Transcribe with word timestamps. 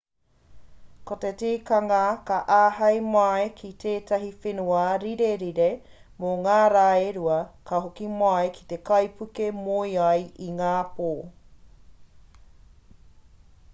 ko 1.09 1.15
te 1.23 1.29
tikanga 1.39 1.97
ka 2.29 2.37
āhei 2.55 3.01
mai 3.15 3.43
ki 3.59 3.67
tēnei 3.83 4.31
whenua 4.45 4.79
rirerire 5.03 5.67
mō 6.25 6.31
ngā 6.47 6.55
rā 6.75 6.85
e 7.09 7.11
rua 7.19 7.37
ka 7.73 7.81
hoki 7.85 8.09
mai 8.23 8.49
ki 8.57 8.65
te 8.73 8.79
kaipuke 8.91 9.51
moe 9.59 9.91
ai 10.07 10.25
i 10.47 10.49
ngā 10.63 10.73
pō 10.97 11.11